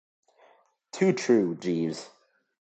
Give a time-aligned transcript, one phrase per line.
[0.93, 2.09] Too true, Jeeves.